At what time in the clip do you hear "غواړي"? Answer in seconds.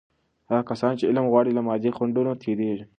1.31-1.51